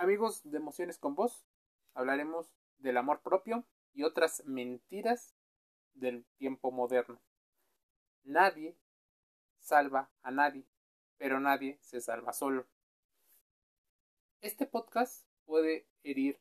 Amigos 0.00 0.42
de 0.44 0.58
Emociones 0.58 0.96
con 0.96 1.16
Vos, 1.16 1.44
hablaremos 1.92 2.48
del 2.78 2.98
amor 2.98 3.20
propio 3.20 3.64
y 3.92 4.04
otras 4.04 4.44
mentiras 4.46 5.34
del 5.94 6.24
tiempo 6.36 6.70
moderno. 6.70 7.20
Nadie 8.22 8.76
salva 9.58 10.08
a 10.22 10.30
nadie, 10.30 10.64
pero 11.16 11.40
nadie 11.40 11.78
se 11.82 12.00
salva 12.00 12.32
solo. 12.32 12.68
Este 14.40 14.66
podcast 14.66 15.26
puede 15.44 15.88
herir 16.04 16.38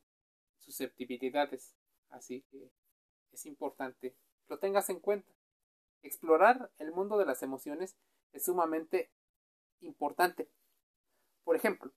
susceptibilidades, 0.60 1.76
así 2.10 2.44
que 2.52 2.72
es 3.32 3.48
importante 3.48 4.16
lo 4.48 4.60
tengas 4.60 4.90
en 4.92 5.00
cuenta. 5.00 5.34
Explorar 6.04 6.72
el 6.78 6.92
mundo 6.92 7.18
de 7.18 7.26
las 7.26 7.42
emociones 7.42 7.98
es 8.34 8.46
sumamente 8.46 9.10
importante. 9.82 10.48
Por 11.44 11.56
ejemplo, 11.56 11.92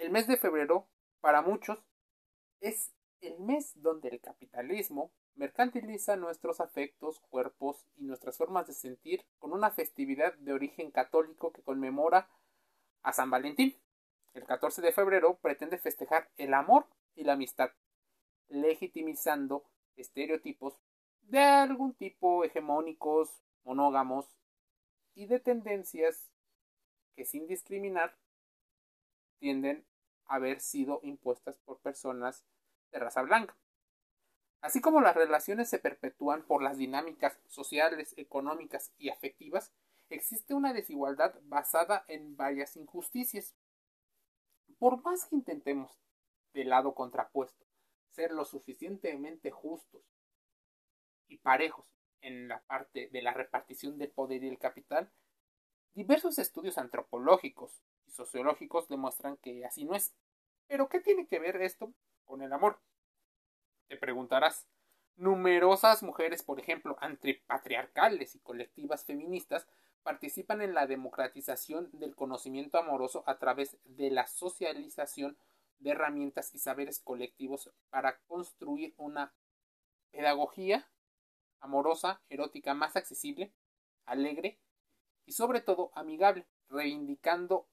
el 0.00 0.10
mes 0.10 0.26
de 0.26 0.38
febrero, 0.38 0.88
para 1.20 1.42
muchos, 1.42 1.78
es 2.60 2.92
el 3.20 3.38
mes 3.38 3.72
donde 3.82 4.08
el 4.08 4.20
capitalismo 4.20 5.12
mercantiliza 5.34 6.16
nuestros 6.16 6.60
afectos, 6.60 7.20
cuerpos 7.20 7.86
y 7.96 8.04
nuestras 8.04 8.38
formas 8.38 8.66
de 8.66 8.72
sentir 8.72 9.26
con 9.38 9.52
una 9.52 9.70
festividad 9.70 10.34
de 10.34 10.54
origen 10.54 10.90
católico 10.90 11.52
que 11.52 11.62
conmemora 11.62 12.30
a 13.02 13.12
San 13.12 13.30
Valentín. 13.30 13.76
El 14.32 14.44
14 14.44 14.80
de 14.80 14.92
febrero 14.92 15.38
pretende 15.38 15.76
festejar 15.76 16.30
el 16.38 16.54
amor 16.54 16.86
y 17.14 17.24
la 17.24 17.34
amistad, 17.34 17.70
legitimizando 18.48 19.64
estereotipos 19.96 20.78
de 21.20 21.40
algún 21.40 21.94
tipo 21.94 22.42
hegemónicos, 22.42 23.42
monógamos 23.64 24.26
y 25.14 25.26
de 25.26 25.40
tendencias 25.40 26.30
que 27.14 27.26
sin 27.26 27.46
discriminar 27.46 28.16
tienden 29.38 29.84
haber 30.30 30.60
sido 30.60 31.00
impuestas 31.02 31.58
por 31.58 31.80
personas 31.80 32.44
de 32.92 33.00
raza 33.00 33.22
blanca. 33.22 33.56
Así 34.62 34.80
como 34.80 35.00
las 35.00 35.16
relaciones 35.16 35.68
se 35.68 35.78
perpetúan 35.78 36.46
por 36.46 36.62
las 36.62 36.78
dinámicas 36.78 37.38
sociales, 37.48 38.14
económicas 38.16 38.92
y 38.96 39.10
afectivas, 39.10 39.72
existe 40.08 40.54
una 40.54 40.72
desigualdad 40.72 41.34
basada 41.42 42.04
en 42.06 42.36
varias 42.36 42.76
injusticias. 42.76 43.56
Por 44.78 45.02
más 45.02 45.26
que 45.26 45.36
intentemos, 45.36 46.00
del 46.52 46.68
lado 46.68 46.94
contrapuesto, 46.94 47.66
ser 48.08 48.30
lo 48.30 48.44
suficientemente 48.44 49.50
justos 49.50 50.02
y 51.26 51.38
parejos 51.38 51.86
en 52.20 52.48
la 52.48 52.60
parte 52.62 53.08
de 53.08 53.22
la 53.22 53.32
repartición 53.32 53.98
del 53.98 54.10
poder 54.10 54.44
y 54.44 54.48
el 54.48 54.58
capital, 54.58 55.10
diversos 55.94 56.38
estudios 56.38 56.78
antropológicos 56.78 57.82
sociológicos 58.10 58.88
demuestran 58.88 59.36
que 59.36 59.64
así 59.64 59.84
no 59.84 59.94
es. 59.94 60.14
Pero 60.66 60.88
¿qué 60.88 61.00
tiene 61.00 61.26
que 61.26 61.38
ver 61.38 61.60
esto 61.62 61.92
con 62.24 62.42
el 62.42 62.52
amor? 62.52 62.80
Te 63.88 63.96
preguntarás. 63.96 64.66
Numerosas 65.16 66.02
mujeres, 66.02 66.42
por 66.42 66.60
ejemplo, 66.60 66.96
antipatriarcales 67.00 68.34
y 68.34 68.38
colectivas 68.38 69.04
feministas, 69.04 69.66
participan 70.02 70.62
en 70.62 70.74
la 70.74 70.86
democratización 70.86 71.90
del 71.92 72.14
conocimiento 72.14 72.78
amoroso 72.78 73.22
a 73.26 73.38
través 73.38 73.76
de 73.84 74.10
la 74.10 74.26
socialización 74.26 75.36
de 75.78 75.90
herramientas 75.90 76.54
y 76.54 76.58
saberes 76.58 77.00
colectivos 77.00 77.70
para 77.90 78.18
construir 78.28 78.94
una 78.96 79.34
pedagogía 80.10 80.88
amorosa, 81.60 82.22
erótica 82.28 82.74
más 82.74 82.96
accesible, 82.96 83.52
alegre 84.06 84.58
y 85.26 85.32
sobre 85.32 85.60
todo 85.60 85.90
amigable, 85.94 86.46
reivindicando 86.68 87.66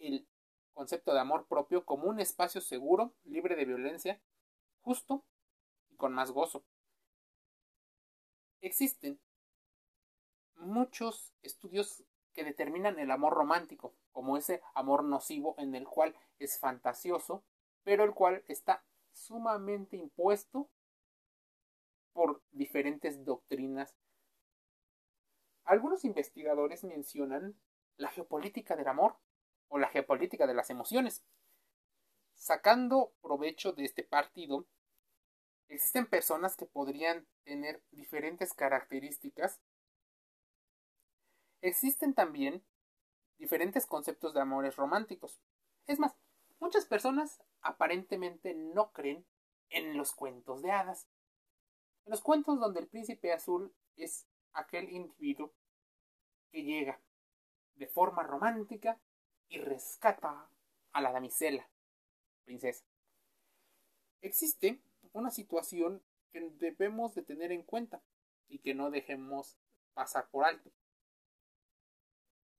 el 0.00 0.26
concepto 0.72 1.12
de 1.12 1.20
amor 1.20 1.46
propio 1.46 1.84
como 1.84 2.08
un 2.08 2.20
espacio 2.20 2.60
seguro, 2.60 3.14
libre 3.24 3.56
de 3.56 3.64
violencia, 3.64 4.20
justo 4.80 5.24
y 5.90 5.96
con 5.96 6.12
más 6.12 6.30
gozo. 6.30 6.64
Existen 8.60 9.20
muchos 10.56 11.32
estudios 11.42 12.04
que 12.32 12.44
determinan 12.44 12.98
el 12.98 13.10
amor 13.10 13.34
romántico 13.34 13.94
como 14.12 14.36
ese 14.36 14.62
amor 14.74 15.04
nocivo 15.04 15.54
en 15.58 15.74
el 15.74 15.86
cual 15.86 16.14
es 16.38 16.58
fantasioso, 16.58 17.42
pero 17.82 18.04
el 18.04 18.14
cual 18.14 18.44
está 18.48 18.84
sumamente 19.12 19.96
impuesto 19.96 20.68
por 22.12 22.42
diferentes 22.50 23.24
doctrinas. 23.24 23.96
Algunos 25.64 26.04
investigadores 26.04 26.84
mencionan 26.84 27.54
la 27.96 28.08
geopolítica 28.08 28.76
del 28.76 28.88
amor 28.88 29.16
o 29.70 29.78
la 29.78 29.88
geopolítica 29.88 30.46
de 30.46 30.54
las 30.54 30.68
emociones. 30.68 31.24
Sacando 32.34 33.14
provecho 33.22 33.72
de 33.72 33.84
este 33.84 34.02
partido, 34.02 34.66
existen 35.68 36.06
personas 36.06 36.56
que 36.56 36.66
podrían 36.66 37.26
tener 37.44 37.82
diferentes 37.90 38.52
características. 38.52 39.60
Existen 41.62 42.14
también 42.14 42.62
diferentes 43.38 43.86
conceptos 43.86 44.34
de 44.34 44.40
amores 44.40 44.76
románticos. 44.76 45.40
Es 45.86 45.98
más, 45.98 46.14
muchas 46.58 46.84
personas 46.84 47.40
aparentemente 47.60 48.54
no 48.54 48.92
creen 48.92 49.24
en 49.68 49.96
los 49.96 50.12
cuentos 50.12 50.62
de 50.62 50.72
hadas. 50.72 51.08
En 52.06 52.10
los 52.10 52.22
cuentos 52.22 52.58
donde 52.58 52.80
el 52.80 52.88
príncipe 52.88 53.32
azul 53.32 53.72
es 53.96 54.26
aquel 54.52 54.90
individuo 54.90 55.52
que 56.50 56.64
llega 56.64 57.00
de 57.76 57.86
forma 57.86 58.24
romántica 58.24 59.00
y 59.50 59.58
rescata 59.58 60.48
a 60.92 61.02
la 61.02 61.12
damisela, 61.12 61.68
princesa. 62.44 62.84
Existe 64.22 64.80
una 65.12 65.30
situación 65.30 66.02
que 66.32 66.40
debemos 66.58 67.14
de 67.14 67.22
tener 67.22 67.52
en 67.52 67.62
cuenta 67.62 68.00
y 68.48 68.60
que 68.60 68.74
no 68.74 68.90
dejemos 68.90 69.58
pasar 69.92 70.28
por 70.30 70.44
alto. 70.44 70.70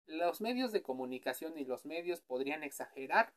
Los 0.05 0.41
medios 0.41 0.71
de 0.73 0.83
comunicación 0.83 1.57
y 1.57 1.65
los 1.65 1.85
medios 1.85 2.19
podrían 2.21 2.63
exagerar 2.63 3.33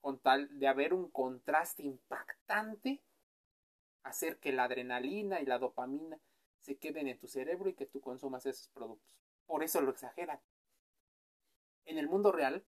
con 0.00 0.18
tal 0.18 0.58
de 0.58 0.66
haber 0.66 0.92
un 0.92 1.10
contraste 1.10 1.84
impactante, 1.84 3.00
hacer 4.02 4.38
que 4.38 4.52
la 4.52 4.64
adrenalina 4.64 5.40
y 5.40 5.46
la 5.46 5.60
dopamina 5.60 6.18
se 6.58 6.76
queden 6.76 7.06
en 7.06 7.18
tu 7.18 7.28
cerebro 7.28 7.68
y 7.68 7.74
que 7.74 7.86
tú 7.86 8.00
consumas 8.00 8.46
esos 8.46 8.68
productos. 8.68 9.08
Por 9.46 9.62
eso 9.62 9.80
lo 9.80 9.92
exageran. 9.92 10.40
En 11.84 11.98
el 11.98 12.08
mundo 12.08 12.32
real, 12.32 12.64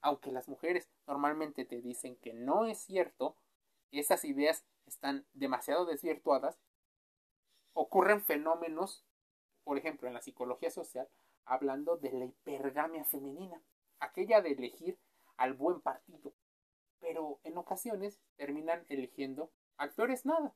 aunque 0.00 0.32
las 0.32 0.48
mujeres 0.48 0.88
normalmente 1.06 1.64
te 1.64 1.80
dicen 1.80 2.16
que 2.16 2.32
no 2.32 2.64
es 2.64 2.78
cierto, 2.78 3.36
esas 3.90 4.24
ideas 4.24 4.64
están 4.86 5.26
demasiado 5.32 5.86
desvirtuadas, 5.86 6.58
ocurren 7.72 8.22
fenómenos, 8.22 9.04
por 9.64 9.78
ejemplo, 9.78 10.08
en 10.08 10.14
la 10.14 10.22
psicología 10.22 10.70
social, 10.70 11.08
hablando 11.44 11.96
de 11.96 12.12
la 12.12 12.24
hipergamia 12.24 13.04
femenina, 13.04 13.62
aquella 14.00 14.40
de 14.40 14.52
elegir 14.52 14.98
al 15.36 15.54
buen 15.54 15.80
partido, 15.80 16.32
pero 17.00 17.40
en 17.44 17.58
ocasiones 17.58 18.20
terminan 18.36 18.84
eligiendo 18.88 19.50
al 19.76 19.92
peor 19.92 20.10
es 20.10 20.24
nada, 20.26 20.54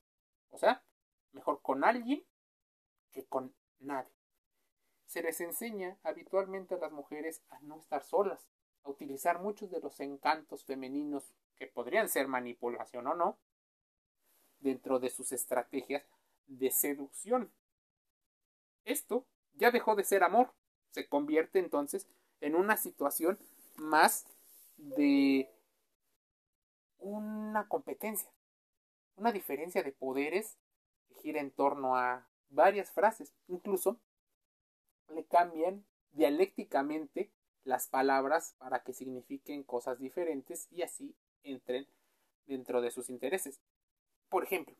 o 0.51 0.59
sea, 0.59 0.85
mejor 1.33 1.61
con 1.63 1.85
alguien 1.85 2.25
que 3.13 3.25
con 3.27 3.55
nadie 3.79 4.16
se 5.07 5.23
les 5.23 5.41
enseña 5.41 5.99
habitualmente 6.03 6.75
a 6.75 6.79
las 6.79 6.93
mujeres 6.93 7.43
a 7.51 7.61
no 7.61 7.79
estar 7.79 8.03
solas, 8.05 8.47
a 8.85 8.91
utilizar 8.91 9.41
muchos 9.41 9.71
de 9.71 9.81
los 9.81 9.99
encantos 10.01 10.65
femeninos 10.65 11.33
que 11.57 11.67
podrían 11.67 12.09
ser 12.09 12.29
manipulación 12.29 13.07
o 13.07 13.15
no, 13.15 13.39
dentro 14.61 14.99
de 14.99 15.11
sus 15.11 15.33
estrategias 15.33 16.05
de 16.47 16.71
seducción. 16.71 17.53
Esto 18.85 19.27
ya 19.55 19.71
dejó 19.71 19.97
de 19.97 20.05
ser 20.05 20.23
amor, 20.23 20.53
se 20.91 21.09
convierte 21.09 21.59
entonces 21.59 22.07
en 22.41 22.55
una 22.55 22.77
situación 22.77 23.39
más 23.77 24.27
de 24.77 25.51
una 26.99 27.69
competencia, 27.69 28.31
una 29.17 29.33
diferencia 29.33 29.83
de 29.83 29.93
poderes 29.93 30.59
que 31.09 31.15
gira 31.17 31.41
en 31.41 31.51
torno 31.51 31.97
a 31.97 32.29
varias 32.51 32.91
frases, 32.91 33.33
incluso 33.49 33.99
le 35.09 35.25
cambian 35.25 35.85
dialécticamente 36.13 37.31
las 37.65 37.89
palabras 37.89 38.55
para 38.59 38.83
que 38.83 38.93
signifiquen 38.93 39.63
cosas 39.63 39.99
diferentes 39.99 40.69
y 40.71 40.83
así 40.83 41.17
entren 41.43 41.87
dentro 42.47 42.81
de 42.81 42.91
sus 42.91 43.11
intereses. 43.11 43.61
Por 44.29 44.45
ejemplo, 44.45 44.77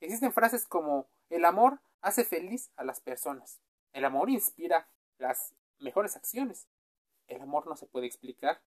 existen 0.00 0.32
frases 0.32 0.66
como 0.66 1.08
el 1.30 1.44
amor 1.44 1.80
hace 2.00 2.24
feliz 2.24 2.70
a 2.76 2.84
las 2.84 3.00
personas, 3.00 3.60
el 3.92 4.04
amor 4.04 4.30
inspira 4.30 4.88
las 5.18 5.54
mejores 5.78 6.16
acciones, 6.16 6.68
el 7.28 7.40
amor 7.40 7.66
no 7.66 7.76
se 7.76 7.86
puede 7.86 8.06
explicar. 8.06 8.60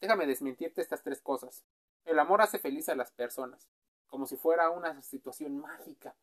Déjame 0.00 0.26
desmentirte 0.26 0.82
estas 0.82 1.02
tres 1.02 1.20
cosas. 1.20 1.64
El 2.04 2.18
amor 2.18 2.42
hace 2.42 2.58
feliz 2.58 2.88
a 2.88 2.94
las 2.94 3.10
personas, 3.10 3.68
como 4.06 4.26
si 4.26 4.36
fuera 4.36 4.70
una 4.70 5.02
situación 5.02 5.58
mágica. 5.58 6.14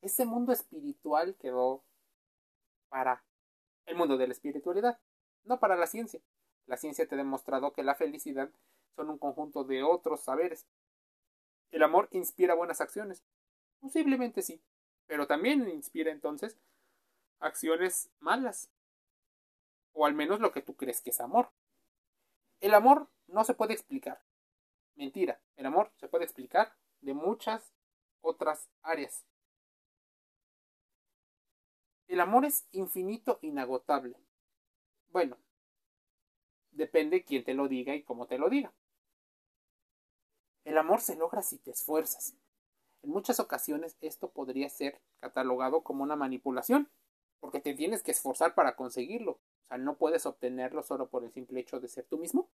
Ese 0.00 0.26
mundo 0.26 0.52
espiritual 0.52 1.36
quedó 1.36 1.82
para 2.94 3.24
el 3.86 3.96
mundo 3.96 4.16
de 4.16 4.28
la 4.28 4.34
espiritualidad, 4.34 5.00
no 5.42 5.58
para 5.58 5.74
la 5.74 5.88
ciencia. 5.88 6.20
La 6.66 6.76
ciencia 6.76 7.08
te 7.08 7.16
ha 7.16 7.18
demostrado 7.18 7.72
que 7.72 7.82
la 7.82 7.96
felicidad 7.96 8.52
son 8.94 9.10
un 9.10 9.18
conjunto 9.18 9.64
de 9.64 9.82
otros 9.82 10.20
saberes. 10.20 10.64
¿El 11.72 11.82
amor 11.82 12.06
inspira 12.12 12.54
buenas 12.54 12.80
acciones? 12.80 13.24
Posiblemente 13.80 14.42
sí, 14.42 14.62
pero 15.06 15.26
también 15.26 15.68
inspira 15.68 16.12
entonces 16.12 16.56
acciones 17.40 18.12
malas. 18.20 18.70
O 19.92 20.06
al 20.06 20.14
menos 20.14 20.38
lo 20.38 20.52
que 20.52 20.62
tú 20.62 20.76
crees 20.76 21.02
que 21.02 21.10
es 21.10 21.20
amor. 21.20 21.50
El 22.60 22.74
amor 22.74 23.08
no 23.26 23.42
se 23.42 23.54
puede 23.54 23.74
explicar. 23.74 24.22
Mentira, 24.94 25.40
el 25.56 25.66
amor 25.66 25.90
se 25.96 26.06
puede 26.06 26.22
explicar 26.22 26.76
de 27.00 27.12
muchas 27.12 27.74
otras 28.20 28.70
áreas. 28.82 29.24
El 32.14 32.20
amor 32.20 32.44
es 32.44 32.64
infinito, 32.70 33.40
inagotable. 33.42 34.14
Bueno, 35.10 35.36
depende 36.70 37.24
quién 37.24 37.42
te 37.42 37.54
lo 37.54 37.66
diga 37.66 37.96
y 37.96 38.04
cómo 38.04 38.28
te 38.28 38.38
lo 38.38 38.48
diga. 38.48 38.72
El 40.64 40.78
amor 40.78 41.00
se 41.00 41.16
logra 41.16 41.42
si 41.42 41.58
te 41.58 41.72
esfuerzas. 41.72 42.36
En 43.02 43.10
muchas 43.10 43.40
ocasiones 43.40 43.96
esto 44.00 44.30
podría 44.30 44.68
ser 44.68 45.00
catalogado 45.18 45.82
como 45.82 46.04
una 46.04 46.14
manipulación, 46.14 46.88
porque 47.40 47.58
te 47.58 47.74
tienes 47.74 48.04
que 48.04 48.12
esforzar 48.12 48.54
para 48.54 48.76
conseguirlo. 48.76 49.32
O 49.32 49.66
sea, 49.66 49.78
no 49.78 49.96
puedes 49.96 50.24
obtenerlo 50.24 50.84
solo 50.84 51.08
por 51.08 51.24
el 51.24 51.32
simple 51.32 51.58
hecho 51.58 51.80
de 51.80 51.88
ser 51.88 52.04
tú 52.04 52.18
mismo. 52.18 52.48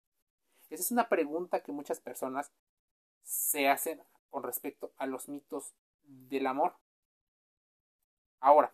Esa 0.70 0.84
es 0.84 0.92
una 0.92 1.08
pregunta 1.08 1.64
que 1.64 1.72
muchas 1.72 1.98
personas 1.98 2.52
se 3.24 3.68
hacen 3.68 4.00
con 4.30 4.44
respecto 4.44 4.92
a 4.98 5.06
los 5.06 5.28
mitos 5.28 5.74
del 6.04 6.46
amor. 6.46 6.76
Ahora, 8.38 8.72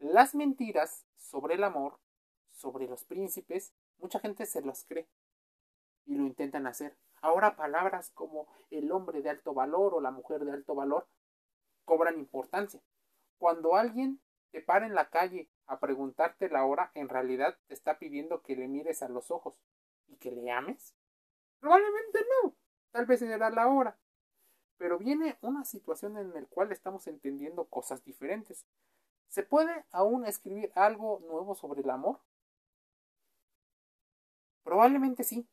las 0.00 0.34
mentiras 0.34 1.06
sobre 1.16 1.54
el 1.54 1.64
amor, 1.64 1.98
sobre 2.50 2.86
los 2.86 3.04
príncipes, 3.04 3.72
mucha 3.98 4.18
gente 4.18 4.46
se 4.46 4.62
los 4.62 4.84
cree 4.84 5.08
y 6.06 6.14
lo 6.14 6.24
intentan 6.24 6.66
hacer. 6.66 6.96
Ahora 7.22 7.54
palabras 7.54 8.10
como 8.14 8.48
el 8.70 8.90
hombre 8.92 9.22
de 9.22 9.30
alto 9.30 9.52
valor 9.52 9.94
o 9.94 10.00
la 10.00 10.10
mujer 10.10 10.44
de 10.44 10.52
alto 10.52 10.74
valor 10.74 11.06
cobran 11.84 12.18
importancia. 12.18 12.80
Cuando 13.38 13.76
alguien 13.76 14.20
te 14.52 14.62
para 14.62 14.86
en 14.86 14.94
la 14.94 15.10
calle 15.10 15.50
a 15.66 15.78
preguntarte 15.80 16.48
la 16.48 16.64
hora, 16.64 16.90
en 16.94 17.08
realidad 17.08 17.58
te 17.66 17.74
está 17.74 17.98
pidiendo 17.98 18.42
que 18.42 18.56
le 18.56 18.68
mires 18.68 19.02
a 19.02 19.08
los 19.08 19.30
ojos 19.30 19.60
y 20.08 20.16
que 20.16 20.30
le 20.30 20.50
ames. 20.50 20.94
Probablemente 21.60 22.20
no. 22.42 22.56
Tal 22.90 23.06
vez 23.06 23.20
será 23.20 23.50
la 23.50 23.68
hora. 23.68 23.98
Pero 24.78 24.98
viene 24.98 25.36
una 25.42 25.64
situación 25.64 26.16
en 26.16 26.32
la 26.32 26.42
cual 26.46 26.72
estamos 26.72 27.06
entendiendo 27.06 27.66
cosas 27.66 28.02
diferentes. 28.02 28.66
¿Se 29.30 29.44
puede 29.44 29.84
aún 29.92 30.26
escribir 30.26 30.72
algo 30.74 31.20
nuevo 31.20 31.54
sobre 31.54 31.82
el 31.82 31.90
amor? 31.90 32.18
Probablemente 34.64 35.22
sí. 35.22 35.46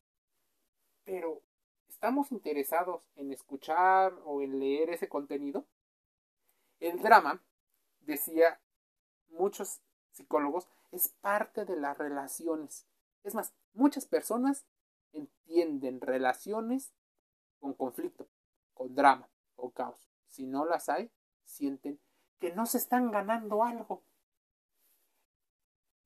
Pero 1.04 1.40
¿estamos 1.88 2.32
interesados 2.32 3.02
en 3.14 3.32
escuchar 3.32 4.14
o 4.24 4.42
en 4.42 4.58
leer 4.58 4.90
ese 4.90 5.08
contenido? 5.08 5.64
El 6.80 7.00
drama, 7.00 7.40
decía 8.00 8.60
muchos 9.28 9.80
psicólogos, 10.10 10.66
es 10.90 11.10
parte 11.20 11.64
de 11.64 11.76
las 11.76 11.96
relaciones. 11.96 12.84
Es 13.22 13.36
más, 13.36 13.52
muchas 13.74 14.06
personas 14.06 14.66
entienden 15.12 16.00
relaciones 16.00 16.92
con 17.60 17.74
conflicto, 17.74 18.26
con 18.74 18.96
drama, 18.96 19.28
con 19.54 19.70
caos. 19.70 20.08
Si 20.26 20.46
no 20.46 20.64
las 20.64 20.88
hay, 20.88 21.12
sienten 21.44 22.00
que 22.38 22.52
no 22.52 22.66
se 22.66 22.78
están 22.78 23.10
ganando 23.10 23.64
algo. 23.64 24.02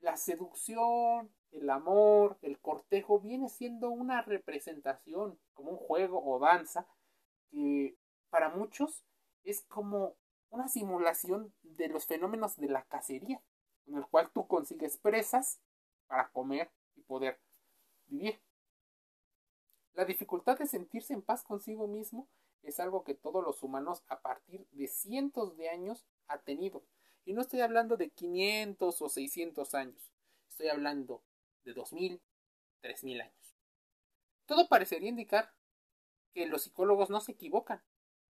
La 0.01 0.17
seducción, 0.17 1.31
el 1.53 1.71
amor, 1.71 2.39
el 2.43 2.59
cortejo 2.59 3.21
viene 3.21 3.49
siendo 3.49 3.91
una 3.91 4.23
representación, 4.23 5.39
como 5.55 5.73
un 5.73 5.77
juego 5.77 6.23
o 6.25 6.39
danza, 6.41 6.87
que 7.51 7.97
para 8.31 8.49
muchos 8.49 9.05
es 9.45 9.63
como 9.69 10.17
una 10.51 10.69
simulación 10.69 11.53
de 11.63 11.89
los 11.89 12.07
fenómenos 12.07 12.57
de 12.57 12.69
la 12.69 12.83
cacería, 12.85 13.41
en 13.87 13.97
el 13.97 14.07
cual 14.07 14.31
tú 14.33 14.47
consigues 14.47 14.97
presas 14.97 15.61
para 16.07 16.31
comer 16.31 16.71
y 16.97 17.03
poder 17.03 17.39
vivir. 18.07 18.41
La 19.95 20.05
dificultad 20.05 20.59
de 20.59 20.67
sentirse 20.67 21.13
en 21.13 21.23
paz 21.23 21.43
consigo 21.43 21.87
mismo 21.87 22.29
es 22.63 22.81
algo 22.81 23.05
que 23.05 23.15
todos 23.15 23.45
los 23.45 23.63
humanos 23.63 24.03
a 24.09 24.21
partir 24.21 24.67
de 24.71 24.87
cientos 24.89 25.57
de 25.57 25.69
años 25.69 26.07
ha 26.27 26.43
tenido. 26.43 26.85
Y 27.25 27.33
no 27.33 27.41
estoy 27.41 27.61
hablando 27.61 27.97
de 27.97 28.11
500 28.11 29.03
o 29.03 29.09
600 29.09 29.75
años, 29.75 30.13
estoy 30.49 30.69
hablando 30.69 31.23
de 31.65 31.73
2000, 31.73 32.21
3000 32.81 33.21
años. 33.21 33.57
Todo 34.47 34.69
parecería 34.69 35.09
indicar 35.09 35.53
que 36.33 36.47
los 36.47 36.63
psicólogos 36.63 37.11
no 37.11 37.21
se 37.21 37.33
equivocan, 37.33 37.83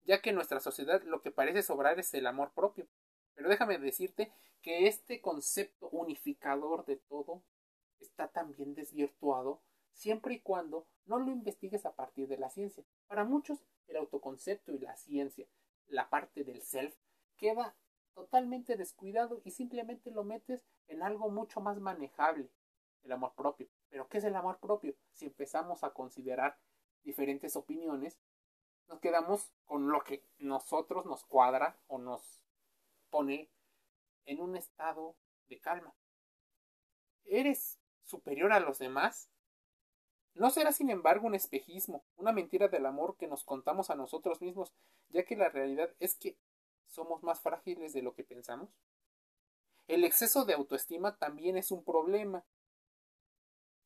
ya 0.05 0.21
que 0.21 0.31
en 0.31 0.37
nuestra 0.37 0.61
sociedad 0.61 1.03
lo 1.05 1.23
que 1.23 1.31
parece 1.31 1.63
sobrar 1.63 1.99
es 1.99 2.13
el 2.15 2.27
amor 2.27 2.53
propio. 2.53 2.87
Pero 3.35 3.49
déjame 3.49 3.79
decirte 3.79 4.33
que 4.61 4.87
este 4.87 5.21
concepto 5.21 5.89
unificador 5.91 6.85
de 6.85 6.97
todo 6.97 7.43
está 8.01 8.29
también 8.29 8.75
desvirtuado 8.75 9.63
siempre 9.95 10.35
y 10.35 10.41
cuando 10.41 10.87
no 11.07 11.19
lo 11.19 11.31
investigues 11.31 11.87
a 11.87 11.95
partir 11.95 12.29
de 12.29 12.39
la 12.39 12.51
ciencia. 12.51 12.85
Para 13.07 13.25
muchos, 13.25 13.65
el 13.87 13.97
autoconcepto 13.97 14.73
y 14.73 14.79
la 14.79 14.97
ciencia, 14.97 15.47
la 15.87 16.11
parte 16.11 16.45
del 16.45 16.63
self, 16.63 16.95
queda 17.37 17.75
totalmente 18.15 18.77
descuidado 18.77 19.41
y 19.45 19.51
simplemente 19.51 20.11
lo 20.11 20.25
metes 20.25 20.65
en 20.89 21.03
algo 21.03 21.31
mucho 21.31 21.61
más 21.61 21.81
manejable, 21.81 22.51
el 23.03 23.13
amor 23.13 23.35
propio. 23.35 23.69
Pero 23.89 24.09
¿qué 24.09 24.19
es 24.19 24.25
el 24.25 24.37
amor 24.37 24.59
propio? 24.59 24.95
Si 25.13 25.27
empezamos 25.27 25.85
a 25.85 25.91
considerar 25.91 26.59
diferentes 27.03 27.57
opiniones, 27.57 28.19
nos 28.89 29.01
quedamos 29.01 29.53
con 29.65 29.89
lo 29.89 30.03
que 30.05 30.25
nosotros 30.39 31.07
nos 31.07 31.25
cuadra 31.25 31.79
o 31.87 31.99
nos 31.99 32.43
pone 33.11 33.51
en 34.27 34.41
un 34.41 34.57
estado 34.57 35.17
de 35.49 35.61
calma. 35.61 35.95
¿Eres 37.25 37.79
superior 38.03 38.53
a 38.53 38.61
los 38.61 38.79
demás? 38.79 39.31
No 40.35 40.51
será, 40.51 40.73
sin 40.73 40.91
embargo, 40.91 41.27
un 41.29 41.37
espejismo, 41.37 42.05
una 42.17 42.33
mentira 42.33 42.67
del 42.69 42.87
amor 42.87 43.17
que 43.17 43.29
nos 43.29 43.45
contamos 43.45 43.91
a 43.91 43.95
nosotros 43.95 44.41
mismos, 44.41 44.73
ya 45.11 45.25
que 45.25 45.37
la 45.37 45.49
realidad 45.49 45.91
es 46.01 46.17
que 46.17 46.37
somos 46.87 47.23
más 47.23 47.41
frágiles 47.41 47.93
de 47.93 48.03
lo 48.03 48.15
que 48.15 48.25
pensamos. 48.25 48.69
El 49.87 50.03
exceso 50.03 50.45
de 50.45 50.55
autoestima 50.55 51.17
también 51.17 51.57
es 51.57 51.71
un 51.71 51.85
problema. 51.85 52.45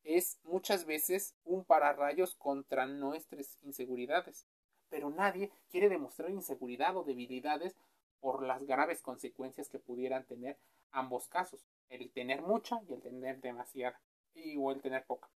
Es 0.03 0.39
muchas 0.43 0.85
veces 0.85 1.35
un 1.43 1.65
pararrayos 1.65 2.35
contra 2.35 2.87
nuestras 2.87 3.61
inseguridades. 3.61 4.47
Pero 4.89 5.11
nadie 5.11 5.51
quiere 5.69 5.87
demostrar 5.87 6.31
inseguridad 6.31 6.97
o 6.97 7.03
debilidades 7.03 7.75
por 8.21 8.41
las 8.41 8.65
graves 8.65 9.01
consecuencias 9.01 9.69
que 9.69 9.77
pudieran 9.77 10.25
tener 10.25 10.57
ambos 10.91 11.27
casos, 11.27 11.63
el 11.89 12.11
tener 12.11 12.41
mucha 12.41 12.81
y 12.87 12.93
el 12.93 13.01
tener 13.01 13.39
demasiada, 13.39 14.01
y, 14.33 14.57
o 14.57 14.71
el 14.71 14.81
tener 14.81 15.05
poca. 15.05 15.29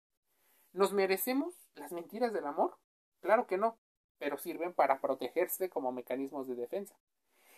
¿Nos 0.73 0.91
merecemos 0.91 1.53
las 1.75 1.91
mentiras 1.91 2.33
del 2.33 2.47
amor? 2.47 2.75
Claro 3.21 3.45
que 3.45 3.57
no, 3.57 3.77
pero 4.17 4.39
sirven 4.39 4.73
para 4.73 4.99
protegerse 4.99 5.69
como 5.69 5.91
mecanismos 5.91 6.47
de 6.47 6.55
defensa. 6.55 6.95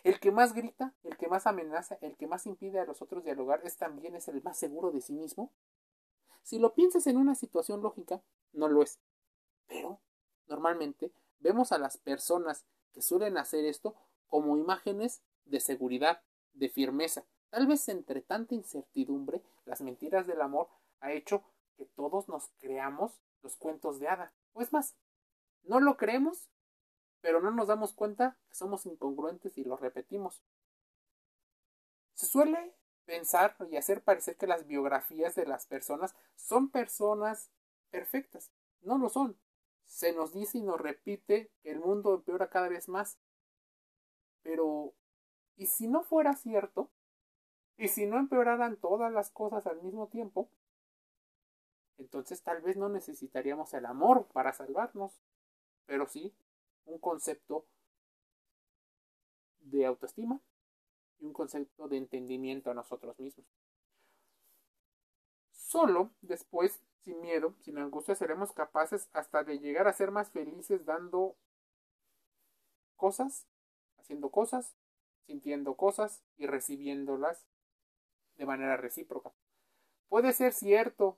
El 0.04 0.20
que 0.20 0.30
más 0.30 0.52
grita, 0.52 0.94
el 1.02 1.16
que 1.16 1.26
más 1.26 1.46
amenaza, 1.46 1.96
el 2.02 2.16
que 2.16 2.26
más 2.26 2.46
impide 2.46 2.78
a 2.78 2.84
los 2.84 3.00
otros 3.00 3.24
dialogar 3.24 3.62
es 3.64 3.78
también 3.78 4.14
el 4.14 4.42
más 4.42 4.58
seguro 4.58 4.92
de 4.92 5.00
sí 5.00 5.14
mismo. 5.14 5.50
Si 6.42 6.58
lo 6.58 6.74
piensas 6.74 7.06
en 7.06 7.16
una 7.16 7.34
situación 7.34 7.80
lógica, 7.80 8.22
no 8.52 8.68
lo 8.68 8.82
es. 8.82 9.00
Pero, 9.66 9.98
normalmente, 10.46 11.10
vemos 11.40 11.72
a 11.72 11.78
las 11.78 11.96
personas 11.96 12.66
que 12.92 13.00
suelen 13.00 13.38
hacer 13.38 13.64
esto 13.64 13.96
como 14.28 14.58
imágenes 14.58 15.22
de 15.46 15.60
seguridad, 15.60 16.22
de 16.52 16.68
firmeza. 16.68 17.24
Tal 17.48 17.66
vez 17.66 17.88
entre 17.88 18.20
tanta 18.20 18.54
incertidumbre, 18.54 19.42
las 19.64 19.80
mentiras 19.80 20.26
del 20.26 20.42
amor 20.42 20.68
ha 21.00 21.12
hecho 21.12 21.42
que 21.76 21.86
todos 21.86 22.28
nos 22.28 22.48
creamos 22.58 23.20
los 23.42 23.56
cuentos 23.56 24.00
de 24.00 24.08
hada. 24.08 24.32
O 24.52 24.62
es 24.62 24.72
más, 24.72 24.96
no 25.62 25.80
lo 25.80 25.96
creemos, 25.96 26.48
pero 27.20 27.40
no 27.40 27.50
nos 27.50 27.68
damos 27.68 27.92
cuenta 27.92 28.38
que 28.48 28.54
somos 28.54 28.86
incongruentes 28.86 29.56
y 29.58 29.64
lo 29.64 29.76
repetimos. 29.76 30.42
Se 32.14 32.26
suele 32.26 32.74
pensar 33.04 33.56
y 33.70 33.76
hacer 33.76 34.02
parecer 34.02 34.36
que 34.36 34.46
las 34.46 34.66
biografías 34.66 35.34
de 35.34 35.46
las 35.46 35.66
personas 35.66 36.14
son 36.34 36.70
personas 36.70 37.50
perfectas. 37.90 38.50
No 38.82 38.98
lo 38.98 39.08
son. 39.08 39.38
Se 39.84 40.12
nos 40.12 40.32
dice 40.32 40.58
y 40.58 40.62
nos 40.62 40.80
repite 40.80 41.50
que 41.62 41.70
el 41.70 41.80
mundo 41.80 42.14
empeora 42.14 42.50
cada 42.50 42.68
vez 42.68 42.88
más. 42.88 43.18
Pero, 44.42 44.94
¿y 45.56 45.66
si 45.66 45.88
no 45.88 46.02
fuera 46.02 46.34
cierto? 46.34 46.90
¿Y 47.76 47.88
si 47.88 48.06
no 48.06 48.18
empeoraran 48.18 48.76
todas 48.76 49.12
las 49.12 49.30
cosas 49.30 49.66
al 49.66 49.82
mismo 49.82 50.08
tiempo? 50.08 50.48
Entonces 51.98 52.42
tal 52.42 52.62
vez 52.62 52.76
no 52.76 52.88
necesitaríamos 52.88 53.72
el 53.74 53.86
amor 53.86 54.26
para 54.32 54.52
salvarnos, 54.52 55.20
pero 55.86 56.06
sí 56.06 56.34
un 56.84 56.98
concepto 56.98 57.66
de 59.60 59.86
autoestima 59.86 60.40
y 61.18 61.26
un 61.26 61.32
concepto 61.32 61.88
de 61.88 61.96
entendimiento 61.96 62.70
a 62.70 62.74
nosotros 62.74 63.18
mismos. 63.18 63.46
Solo 65.52 66.10
después 66.20 66.80
sin 67.06 67.20
miedo, 67.20 67.54
sin 67.60 67.78
angustia, 67.78 68.16
seremos 68.16 68.50
capaces 68.50 69.08
hasta 69.12 69.44
de 69.44 69.60
llegar 69.60 69.86
a 69.86 69.92
ser 69.92 70.10
más 70.10 70.30
felices 70.30 70.84
dando 70.84 71.36
cosas, 72.96 73.46
haciendo 73.96 74.30
cosas, 74.30 74.74
sintiendo 75.26 75.76
cosas 75.76 76.24
y 76.36 76.46
recibiéndolas 76.46 77.46
de 78.36 78.46
manera 78.46 78.76
recíproca. 78.76 79.32
Puede 80.08 80.32
ser 80.32 80.52
cierto 80.52 81.16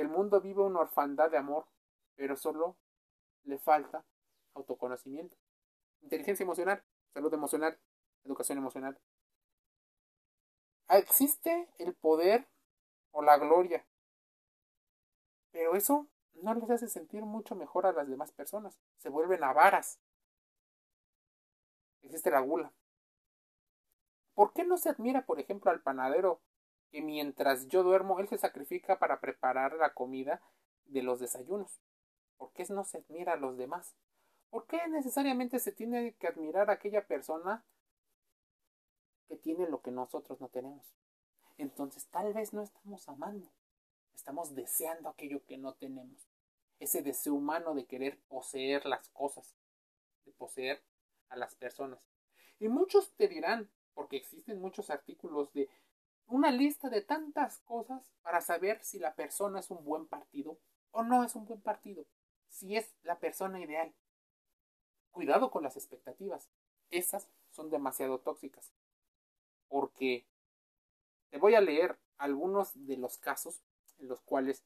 el 0.00 0.08
mundo 0.08 0.40
vive 0.40 0.62
una 0.62 0.80
orfandad 0.80 1.30
de 1.30 1.38
amor, 1.38 1.66
pero 2.14 2.36
solo 2.36 2.76
le 3.44 3.58
falta 3.58 4.04
autoconocimiento, 4.54 5.36
inteligencia 6.02 6.44
emocional, 6.44 6.84
salud 7.12 7.32
emocional, 7.34 7.78
educación 8.24 8.58
emocional. 8.58 8.98
Existe 10.88 11.68
el 11.78 11.94
poder 11.94 12.48
o 13.10 13.22
la 13.22 13.38
gloria, 13.38 13.84
pero 15.50 15.74
eso 15.74 16.08
no 16.34 16.54
les 16.54 16.70
hace 16.70 16.88
sentir 16.88 17.22
mucho 17.22 17.56
mejor 17.56 17.86
a 17.86 17.92
las 17.92 18.08
demás 18.08 18.30
personas, 18.32 18.78
se 18.98 19.08
vuelven 19.08 19.42
avaras. 19.42 19.98
Existe 22.02 22.30
la 22.30 22.40
gula. 22.40 22.72
¿Por 24.34 24.52
qué 24.52 24.64
no 24.64 24.76
se 24.76 24.90
admira, 24.90 25.26
por 25.26 25.40
ejemplo, 25.40 25.72
al 25.72 25.82
panadero 25.82 26.40
que 26.90 27.02
mientras 27.02 27.68
yo 27.68 27.82
duermo, 27.82 28.20
él 28.20 28.28
se 28.28 28.38
sacrifica 28.38 28.98
para 28.98 29.20
preparar 29.20 29.74
la 29.74 29.94
comida 29.94 30.40
de 30.86 31.02
los 31.02 31.20
desayunos? 31.20 31.80
¿Por 32.36 32.52
qué 32.52 32.64
no 32.70 32.84
se 32.84 32.98
admira 32.98 33.34
a 33.34 33.36
los 33.36 33.56
demás? 33.56 33.96
¿Por 34.50 34.66
qué 34.66 34.86
necesariamente 34.88 35.58
se 35.58 35.72
tiene 35.72 36.14
que 36.14 36.28
admirar 36.28 36.70
a 36.70 36.74
aquella 36.74 37.06
persona 37.06 37.64
que 39.26 39.36
tiene 39.36 39.68
lo 39.68 39.82
que 39.82 39.90
nosotros 39.90 40.40
no 40.40 40.48
tenemos? 40.48 40.86
Entonces 41.58 42.06
tal 42.06 42.32
vez 42.32 42.52
no 42.52 42.62
estamos 42.62 43.08
amando, 43.08 43.50
estamos 44.14 44.54
deseando 44.54 45.08
aquello 45.08 45.44
que 45.44 45.58
no 45.58 45.74
tenemos. 45.74 46.30
Ese 46.78 47.02
deseo 47.02 47.34
humano 47.34 47.74
de 47.74 47.86
querer 47.86 48.20
poseer 48.28 48.86
las 48.86 49.08
cosas, 49.10 49.56
de 50.24 50.32
poseer 50.32 50.82
a 51.28 51.36
las 51.36 51.56
personas. 51.56 52.00
Y 52.60 52.68
muchos 52.68 53.12
te 53.16 53.28
dirán, 53.28 53.68
porque 53.94 54.16
existen 54.16 54.60
muchos 54.60 54.90
artículos 54.90 55.52
de 55.52 55.68
una 56.28 56.50
lista 56.50 56.90
de 56.90 57.00
tantas 57.00 57.58
cosas 57.60 58.02
para 58.22 58.40
saber 58.40 58.84
si 58.84 58.98
la 58.98 59.14
persona 59.14 59.60
es 59.60 59.70
un 59.70 59.84
buen 59.84 60.06
partido 60.06 60.58
o 60.90 61.02
no 61.02 61.24
es 61.24 61.34
un 61.34 61.46
buen 61.46 61.60
partido, 61.60 62.04
si 62.48 62.76
es 62.76 62.94
la 63.02 63.18
persona 63.18 63.60
ideal. 63.60 63.92
Cuidado 65.10 65.50
con 65.50 65.62
las 65.62 65.76
expectativas, 65.76 66.48
esas 66.90 67.28
son 67.50 67.70
demasiado 67.70 68.20
tóxicas, 68.20 68.72
porque 69.68 70.26
te 71.30 71.38
voy 71.38 71.54
a 71.54 71.60
leer 71.60 71.98
algunos 72.18 72.72
de 72.86 72.96
los 72.96 73.16
casos 73.18 73.62
en 73.98 74.08
los 74.08 74.20
cuales 74.20 74.62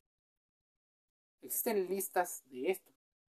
existen 1.42 1.88
listas 1.88 2.42
de 2.47 2.71
esto. 2.71 2.90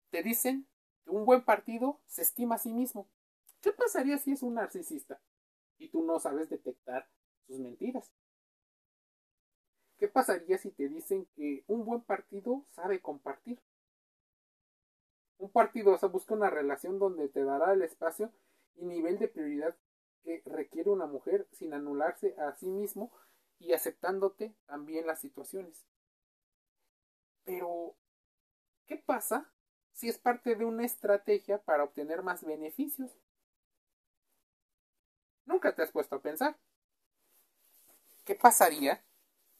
Te 0.09 0.23
dicen 0.23 0.67
que 1.03 1.11
un 1.11 1.25
buen 1.25 1.43
partido 1.43 1.99
se 2.07 2.23
estima 2.23 2.55
a 2.55 2.59
sí 2.59 2.73
mismo. 2.73 3.07
¿Qué 3.61 3.71
pasaría 3.71 4.17
si 4.17 4.31
es 4.31 4.43
un 4.43 4.55
narcisista 4.55 5.19
y 5.77 5.89
tú 5.89 6.03
no 6.03 6.19
sabes 6.19 6.49
detectar 6.49 7.07
sus 7.47 7.59
mentiras? 7.59 8.11
¿Qué 9.97 10.07
pasaría 10.07 10.57
si 10.57 10.71
te 10.71 10.89
dicen 10.89 11.25
que 11.35 11.63
un 11.67 11.85
buen 11.85 12.01
partido 12.01 12.65
sabe 12.71 13.01
compartir? 13.01 13.59
Un 15.37 15.49
partido 15.51 15.97
busca 16.09 16.33
una 16.33 16.49
relación 16.49 16.99
donde 16.99 17.29
te 17.29 17.43
dará 17.43 17.73
el 17.73 17.81
espacio 17.81 18.31
y 18.75 18.85
nivel 18.85 19.19
de 19.19 19.27
prioridad 19.27 19.75
que 20.23 20.41
requiere 20.45 20.89
una 20.89 21.05
mujer 21.05 21.47
sin 21.51 21.73
anularse 21.73 22.35
a 22.39 22.53
sí 22.55 22.67
mismo 22.67 23.11
y 23.59 23.73
aceptándote 23.73 24.53
también 24.65 25.07
las 25.07 25.19
situaciones. 25.21 25.85
Pero, 27.45 27.95
¿qué 28.87 28.97
pasa 28.97 29.49
si 29.93 30.09
es 30.09 30.17
parte 30.17 30.55
de 30.55 30.65
una 30.65 30.85
estrategia 30.85 31.61
para 31.61 31.83
obtener 31.83 32.23
más 32.23 32.43
beneficios? 32.43 33.11
Nunca 35.45 35.75
te 35.75 35.83
has 35.83 35.91
puesto 35.91 36.15
a 36.15 36.21
pensar. 36.21 36.57
¿Qué 38.25 38.33
pasaría 38.33 39.05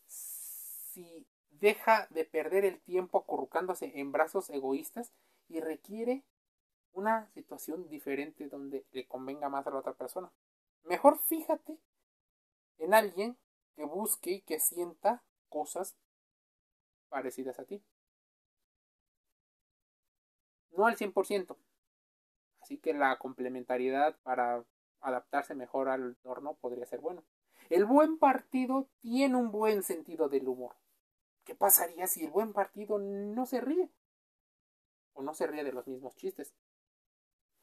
si 0.08 1.28
deja 1.52 2.08
de 2.10 2.26
perder 2.26 2.66
el 2.66 2.82
tiempo 2.82 3.20
acurrucándose 3.20 3.92
en 4.00 4.12
brazos 4.12 4.50
egoístas 4.50 5.14
y 5.48 5.60
requiere 5.60 6.24
una 6.92 7.30
situación 7.30 7.88
diferente 7.90 8.48
donde 8.48 8.84
le 8.92 9.06
convenga 9.06 9.50
más 9.50 9.68
a 9.68 9.70
la 9.70 9.78
otra 9.78 9.94
persona? 9.94 10.34
Mejor 10.84 11.20
fíjate 11.20 11.78
en 12.80 12.96
alguien 12.96 13.38
que 13.76 13.86
busque 13.86 14.32
y 14.32 14.42
que 14.42 14.60
sienta 14.60 15.24
cosas 15.48 15.96
parecidas 17.10 17.60
a 17.60 17.66
ti. 17.66 17.84
No 20.72 20.88
al 20.88 20.98
100%. 20.98 21.56
Así 22.62 22.80
que 22.80 22.94
la 22.94 23.18
complementariedad 23.20 24.18
para 24.24 24.66
adaptarse 25.02 25.54
mejor 25.54 25.88
al 25.88 26.02
entorno 26.02 26.56
podría 26.56 26.88
ser 26.88 27.00
bueno. 27.00 27.24
El 27.70 27.86
buen 27.86 28.18
partido 28.18 28.88
tiene 29.02 29.36
un 29.36 29.52
buen 29.52 29.84
sentido 29.84 30.30
del 30.30 30.48
humor. 30.48 30.76
¿Qué 31.44 31.56
pasaría 31.56 32.08
si 32.08 32.26
el 32.26 32.32
buen 32.32 32.54
partido 32.54 33.00
no 33.00 33.46
se 33.46 33.62
ríe? 33.62 33.92
O 35.14 35.24
no 35.24 35.34
se 35.34 35.48
ríe 35.48 35.64
de 35.64 35.74
los 35.74 35.88
mismos 35.88 36.16
chistes. 36.16 36.54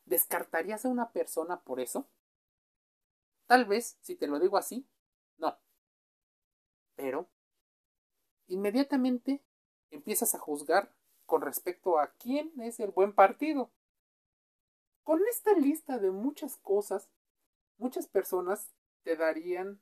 ¿Descartarías 0.04 0.84
a 0.84 0.88
una 0.88 1.12
persona 1.12 1.60
por 1.60 1.80
eso? 1.80 2.08
Tal 3.46 3.64
vez, 3.64 3.98
si 4.00 4.16
te 4.16 4.26
lo 4.26 4.38
digo 4.40 4.56
así, 4.56 4.86
no. 5.36 5.58
Pero, 6.96 7.28
inmediatamente 8.46 9.42
empiezas 9.90 10.34
a 10.34 10.38
juzgar 10.38 10.94
con 11.26 11.42
respecto 11.42 11.98
a 11.98 12.12
quién 12.12 12.52
es 12.60 12.80
el 12.80 12.90
buen 12.90 13.12
partido. 13.12 13.70
Con 15.02 15.20
esta 15.28 15.52
lista 15.54 15.98
de 15.98 16.10
muchas 16.10 16.56
cosas, 16.56 17.08
muchas 17.78 18.06
personas 18.06 18.72
te 19.02 19.16
darían 19.16 19.80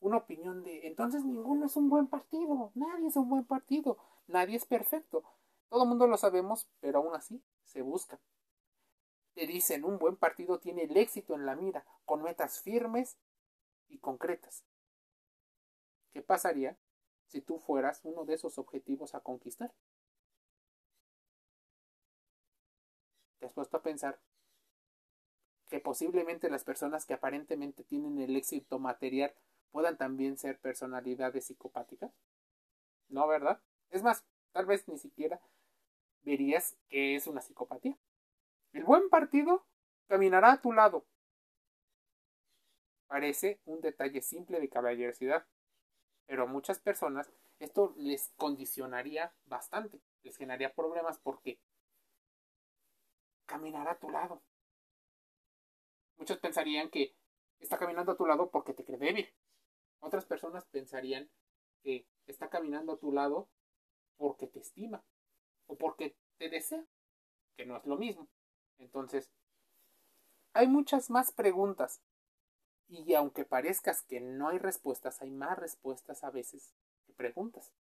una 0.00 0.16
opinión 0.16 0.62
de 0.64 0.86
entonces 0.86 1.24
ninguno 1.24 1.66
es 1.66 1.76
un 1.76 1.88
buen 1.88 2.06
partido, 2.06 2.72
nadie 2.74 3.08
es 3.08 3.16
un 3.16 3.28
buen 3.28 3.44
partido, 3.44 3.98
nadie 4.26 4.56
es 4.56 4.64
perfecto. 4.64 5.22
Todo 5.68 5.84
el 5.84 5.88
mundo 5.88 6.06
lo 6.06 6.16
sabemos, 6.16 6.68
pero 6.80 6.98
aún 6.98 7.14
así 7.14 7.42
se 7.64 7.82
busca. 7.82 8.18
Te 9.34 9.46
dicen 9.46 9.84
un 9.84 9.98
buen 9.98 10.16
partido 10.16 10.58
tiene 10.58 10.84
el 10.84 10.96
éxito 10.96 11.34
en 11.34 11.46
la 11.46 11.54
mira, 11.54 11.84
con 12.04 12.22
metas 12.22 12.60
firmes 12.60 13.16
y 13.88 13.98
concretas. 13.98 14.64
¿Qué 16.12 16.22
pasaría 16.22 16.76
si 17.26 17.40
tú 17.40 17.58
fueras 17.58 18.00
uno 18.02 18.24
de 18.24 18.34
esos 18.34 18.58
objetivos 18.58 19.14
a 19.14 19.20
conquistar? 19.20 19.72
¿Te 23.38 23.46
has 23.46 23.52
puesto 23.52 23.76
a 23.76 23.82
pensar 23.82 24.18
que 25.68 25.78
posiblemente 25.78 26.50
las 26.50 26.64
personas 26.64 27.06
que 27.06 27.14
aparentemente 27.14 27.84
tienen 27.84 28.18
el 28.20 28.36
éxito 28.36 28.80
material 28.80 29.32
puedan 29.70 29.96
también 29.96 30.36
ser 30.36 30.58
personalidades 30.58 31.46
psicopáticas? 31.46 32.12
No, 33.08 33.26
¿verdad? 33.26 33.60
Es 33.90 34.02
más, 34.02 34.24
tal 34.52 34.66
vez 34.66 34.86
ni 34.88 34.98
siquiera 34.98 35.40
verías 36.22 36.76
que 36.88 37.16
es 37.16 37.26
una 37.26 37.40
psicopatía. 37.40 37.98
El 38.72 38.84
buen 38.84 39.08
partido 39.08 39.66
caminará 40.06 40.52
a 40.52 40.60
tu 40.60 40.72
lado. 40.72 41.04
Parece 43.06 43.60
un 43.64 43.80
detalle 43.80 44.22
simple 44.22 44.60
de 44.60 44.68
caballerosidad, 44.68 45.46
pero 46.26 46.44
a 46.44 46.46
muchas 46.46 46.78
personas 46.78 47.32
esto 47.58 47.92
les 47.96 48.32
condicionaría 48.36 49.34
bastante, 49.46 50.00
les 50.22 50.36
generaría 50.36 50.72
problemas 50.72 51.18
porque 51.18 51.60
caminará 53.46 53.92
a 53.92 53.98
tu 53.98 54.10
lado. 54.10 54.42
Muchos 56.16 56.38
pensarían 56.38 56.90
que 56.90 57.16
está 57.58 57.78
caminando 57.78 58.12
a 58.12 58.16
tu 58.16 58.26
lado 58.26 58.50
porque 58.50 58.74
te 58.74 58.84
cree 58.84 58.98
débil. 58.98 59.28
Otras 60.00 60.24
personas 60.24 60.64
pensarían 60.66 61.30
que 61.82 62.06
está 62.26 62.48
caminando 62.48 62.92
a 62.92 62.98
tu 62.98 63.12
lado 63.12 63.48
porque 64.16 64.46
te 64.46 64.60
estima 64.60 65.02
o 65.66 65.76
porque 65.76 66.16
te 66.38 66.48
desea, 66.48 66.84
que 67.56 67.66
no 67.66 67.76
es 67.76 67.86
lo 67.86 67.96
mismo. 67.96 68.28
Entonces, 68.78 69.30
hay 70.52 70.66
muchas 70.66 71.10
más 71.10 71.32
preguntas 71.32 72.02
y 72.88 73.14
aunque 73.14 73.44
parezcas 73.44 74.02
que 74.02 74.20
no 74.20 74.48
hay 74.48 74.58
respuestas, 74.58 75.22
hay 75.22 75.30
más 75.30 75.58
respuestas 75.58 76.24
a 76.24 76.30
veces 76.30 76.74
que 77.06 77.12
preguntas, 77.12 77.72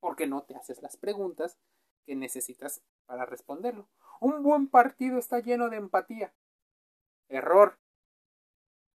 porque 0.00 0.26
no 0.26 0.44
te 0.44 0.56
haces 0.56 0.80
las 0.80 0.96
preguntas 0.96 1.58
que 2.06 2.16
necesitas 2.16 2.82
para 3.04 3.26
responderlo. 3.26 3.88
Un 4.20 4.42
buen 4.42 4.68
partido 4.68 5.18
está 5.18 5.40
lleno 5.40 5.68
de 5.68 5.76
empatía. 5.76 6.32
Error. 7.28 7.78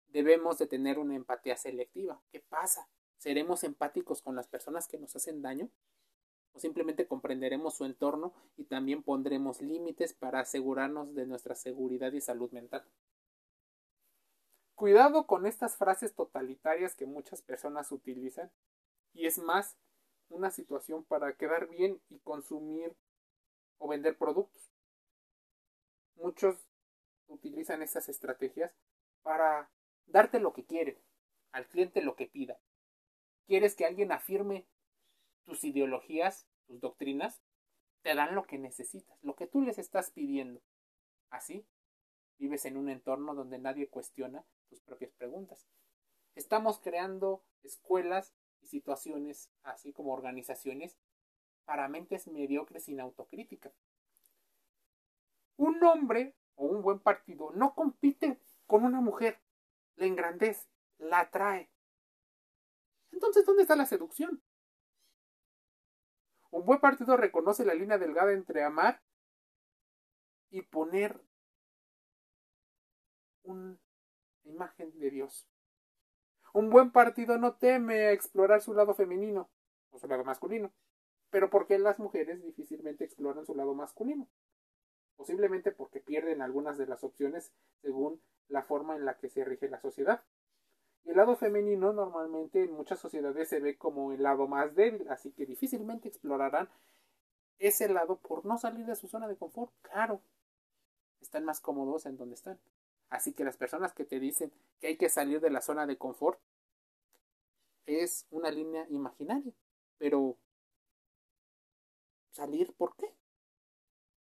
Debemos 0.07 0.57
de 0.57 0.67
tener 0.67 0.99
una 0.99 1.15
empatía 1.15 1.57
selectiva. 1.57 2.21
¿Qué 2.31 2.39
pasa? 2.39 2.87
¿Seremos 3.17 3.63
empáticos 3.63 4.21
con 4.21 4.35
las 4.35 4.47
personas 4.47 4.87
que 4.87 4.97
nos 4.97 5.15
hacen 5.15 5.41
daño? 5.41 5.69
¿O 6.53 6.59
simplemente 6.59 7.07
comprenderemos 7.07 7.75
su 7.75 7.85
entorno 7.85 8.33
y 8.55 8.65
también 8.65 9.03
pondremos 9.03 9.61
límites 9.61 10.13
para 10.13 10.39
asegurarnos 10.39 11.13
de 11.13 11.25
nuestra 11.25 11.55
seguridad 11.55 12.13
y 12.13 12.21
salud 12.21 12.51
mental? 12.51 12.85
Cuidado 14.75 15.25
con 15.25 15.45
estas 15.45 15.75
frases 15.75 16.13
totalitarias 16.13 16.95
que 16.95 17.05
muchas 17.05 17.41
personas 17.41 17.91
utilizan. 17.91 18.51
Y 19.13 19.25
es 19.25 19.39
más, 19.39 19.75
una 20.29 20.51
situación 20.51 21.03
para 21.03 21.33
quedar 21.33 21.67
bien 21.67 21.99
y 22.09 22.19
consumir 22.19 22.95
o 23.79 23.87
vender 23.87 24.17
productos. 24.17 24.71
Muchos 26.15 26.55
utilizan 27.27 27.81
esas 27.81 28.09
estrategias 28.09 28.73
para 29.23 29.69
darte 30.07 30.39
lo 30.39 30.53
que 30.53 30.65
quieren, 30.65 30.97
al 31.51 31.67
cliente 31.67 32.01
lo 32.01 32.15
que 32.15 32.27
pida. 32.27 32.59
¿Quieres 33.45 33.75
que 33.75 33.85
alguien 33.85 34.11
afirme 34.11 34.65
tus 35.45 35.63
ideologías, 35.63 36.47
tus 36.65 36.81
doctrinas? 36.81 37.41
Te 38.01 38.15
dan 38.15 38.35
lo 38.35 38.45
que 38.45 38.57
necesitas, 38.57 39.21
lo 39.23 39.35
que 39.35 39.47
tú 39.47 39.61
les 39.61 39.77
estás 39.77 40.11
pidiendo. 40.11 40.61
Así, 41.29 41.65
vives 42.37 42.65
en 42.65 42.77
un 42.77 42.89
entorno 42.89 43.35
donde 43.35 43.59
nadie 43.59 43.89
cuestiona 43.89 44.45
tus 44.69 44.81
propias 44.81 45.11
preguntas. 45.13 45.67
Estamos 46.35 46.79
creando 46.79 47.43
escuelas 47.63 48.33
y 48.61 48.67
situaciones, 48.67 49.49
así 49.63 49.93
como 49.93 50.13
organizaciones, 50.13 50.97
para 51.65 51.87
mentes 51.87 52.27
mediocres 52.27 52.85
sin 52.85 52.99
autocrítica. 52.99 53.73
Un 55.57 55.83
hombre 55.83 56.35
o 56.55 56.65
un 56.65 56.81
buen 56.81 56.99
partido 56.99 57.51
no 57.51 57.73
compite 57.73 58.39
con 58.67 58.85
una 58.85 59.01
mujer, 59.01 59.39
la 59.97 60.05
engrandece, 60.05 60.67
la 60.97 61.19
atrae. 61.21 61.69
Entonces, 63.11 63.45
¿dónde 63.45 63.63
está 63.63 63.75
la 63.75 63.85
seducción? 63.85 64.41
Un 66.51 66.65
buen 66.65 66.79
partido 66.79 67.17
reconoce 67.17 67.65
la 67.65 67.73
línea 67.73 67.97
delgada 67.97 68.31
entre 68.31 68.63
amar 68.63 69.01
y 70.49 70.61
poner 70.61 71.21
una 73.43 73.77
imagen 74.43 74.97
de 74.99 75.11
Dios. 75.11 75.47
Un 76.53 76.69
buen 76.69 76.91
partido 76.91 77.37
no 77.37 77.55
teme 77.55 78.11
explorar 78.11 78.61
su 78.61 78.73
lado 78.73 78.95
femenino 78.95 79.49
o 79.91 79.99
su 79.99 80.07
lado 80.07 80.23
masculino, 80.23 80.73
pero 81.29 81.49
porque 81.49 81.77
las 81.77 81.99
mujeres 81.99 82.41
difícilmente 82.41 83.03
exploran 83.03 83.45
su 83.45 83.53
lado 83.53 83.73
masculino. 83.73 84.27
Posiblemente 85.17 85.71
porque 85.71 85.99
pierden 85.99 86.41
algunas 86.41 86.77
de 86.77 86.87
las 86.87 87.03
opciones 87.03 87.51
según 87.81 88.21
la 88.47 88.63
forma 88.63 88.95
en 88.95 89.03
la 89.03 89.17
que 89.17 89.29
se 89.29 89.43
rige 89.43 89.67
la 89.67 89.81
sociedad. 89.81 90.23
Y 91.03 91.09
el 91.09 91.17
lado 91.17 91.35
femenino 91.35 91.91
normalmente 91.91 92.63
en 92.63 92.71
muchas 92.71 92.99
sociedades 92.99 93.49
se 93.49 93.59
ve 93.59 93.77
como 93.77 94.13
el 94.13 94.23
lado 94.23 94.47
más 94.47 94.75
débil, 94.75 95.09
así 95.09 95.31
que 95.31 95.45
difícilmente 95.45 96.07
explorarán 96.07 96.69
ese 97.59 97.89
lado 97.89 98.17
por 98.17 98.45
no 98.45 98.57
salir 98.57 98.85
de 98.85 98.95
su 98.95 99.07
zona 99.07 99.27
de 99.27 99.35
confort. 99.35 99.73
Claro, 99.81 100.21
están 101.21 101.43
más 101.43 101.59
cómodos 101.59 102.05
en 102.05 102.17
donde 102.17 102.35
están. 102.35 102.59
Así 103.09 103.33
que 103.33 103.43
las 103.43 103.57
personas 103.57 103.93
que 103.93 104.05
te 104.05 104.19
dicen 104.19 104.51
que 104.79 104.87
hay 104.87 104.97
que 104.97 105.09
salir 105.09 105.39
de 105.39 105.49
la 105.49 105.61
zona 105.61 105.87
de 105.87 105.97
confort 105.97 106.39
es 107.85 108.27
una 108.29 108.51
línea 108.51 108.85
imaginaria. 108.89 109.53
Pero 109.97 110.37
salir, 112.31 112.73
¿por 112.73 112.95
qué? 112.95 113.16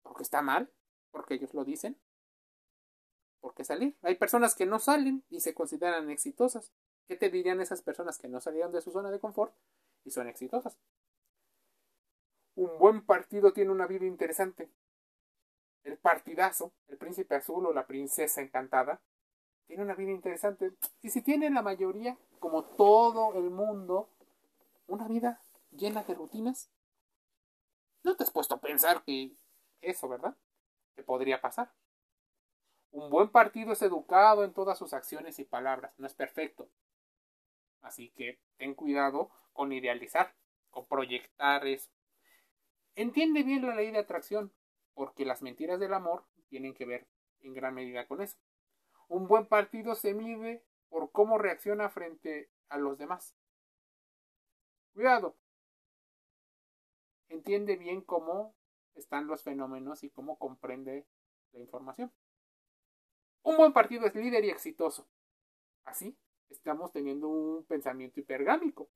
¿Porque 0.08 0.22
está 0.22 0.42
mal? 0.42 0.72
¿Porque 1.10 1.34
ellos 1.34 1.54
lo 1.54 1.64
dicen? 1.64 1.96
¿Por 3.40 3.54
qué 3.54 3.64
salir? 3.64 3.96
Hay 4.02 4.16
personas 4.16 4.54
que 4.54 4.66
no 4.66 4.78
salen 4.78 5.22
y 5.28 5.40
se 5.40 5.54
consideran 5.54 6.10
exitosas. 6.10 6.72
¿Qué 7.06 7.16
te 7.16 7.30
dirían 7.30 7.60
esas 7.60 7.82
personas 7.82 8.18
que 8.18 8.28
no 8.28 8.40
salieron 8.40 8.72
de 8.72 8.80
su 8.80 8.90
zona 8.90 9.10
de 9.10 9.20
confort 9.20 9.54
y 10.04 10.10
son 10.10 10.26
exitosas? 10.26 10.76
Un 12.56 12.78
buen 12.78 13.06
partido 13.06 13.52
tiene 13.52 13.70
una 13.70 13.86
vida 13.86 14.06
interesante 14.06 14.70
el 15.84 15.96
partidazo, 15.98 16.72
el 16.88 16.98
príncipe 16.98 17.34
azul 17.34 17.66
o 17.66 17.72
la 17.72 17.86
princesa 17.86 18.40
encantada, 18.40 19.00
tiene 19.66 19.82
una 19.82 19.94
vida 19.94 20.10
interesante. 20.10 20.72
Y 21.02 21.10
si 21.10 21.22
tiene 21.22 21.50
la 21.50 21.62
mayoría, 21.62 22.18
como 22.38 22.64
todo 22.64 23.34
el 23.34 23.50
mundo, 23.50 24.10
una 24.86 25.08
vida 25.08 25.40
llena 25.70 26.02
de 26.04 26.14
rutinas, 26.14 26.70
no 28.02 28.16
te 28.16 28.24
has 28.24 28.30
puesto 28.30 28.54
a 28.54 28.60
pensar 28.60 29.02
que 29.04 29.32
eso, 29.80 30.08
¿verdad? 30.08 30.36
Que 30.94 31.02
podría 31.02 31.40
pasar. 31.40 31.72
Un 32.90 33.10
buen 33.10 33.28
partido 33.28 33.72
es 33.72 33.82
educado 33.82 34.44
en 34.44 34.52
todas 34.52 34.78
sus 34.78 34.92
acciones 34.92 35.38
y 35.38 35.44
palabras, 35.44 35.92
no 35.98 36.06
es 36.06 36.14
perfecto. 36.14 36.70
Así 37.82 38.10
que 38.10 38.40
ten 38.56 38.74
cuidado 38.74 39.30
con 39.52 39.72
idealizar, 39.72 40.34
con 40.70 40.86
proyectar 40.86 41.66
eso. 41.66 41.90
Entiende 42.94 43.42
bien 43.42 43.66
la 43.66 43.74
ley 43.74 43.90
de 43.90 43.98
atracción, 43.98 44.52
porque 44.94 45.24
las 45.24 45.42
mentiras 45.42 45.78
del 45.78 45.94
amor 45.94 46.24
tienen 46.48 46.74
que 46.74 46.86
ver 46.86 47.06
en 47.40 47.54
gran 47.54 47.74
medida 47.74 48.06
con 48.06 48.20
eso. 48.20 48.38
Un 49.08 49.28
buen 49.28 49.46
partido 49.46 49.94
se 49.94 50.14
mide 50.14 50.64
por 50.88 51.12
cómo 51.12 51.38
reacciona 51.38 51.88
frente 51.88 52.50
a 52.68 52.78
los 52.78 52.98
demás. 52.98 53.36
Cuidado. 54.92 55.36
Entiende 57.28 57.76
bien 57.76 58.00
cómo 58.00 58.54
están 58.98 59.26
los 59.26 59.42
fenómenos 59.42 60.04
y 60.04 60.10
cómo 60.10 60.38
comprende 60.38 61.06
la 61.52 61.60
información. 61.60 62.12
Un 63.42 63.56
buen 63.56 63.72
partido 63.72 64.06
es 64.06 64.14
líder 64.14 64.44
y 64.44 64.50
exitoso. 64.50 65.06
Así, 65.84 66.16
estamos 66.50 66.92
teniendo 66.92 67.28
un 67.28 67.64
pensamiento 67.64 68.20
hipergámico. 68.20 68.88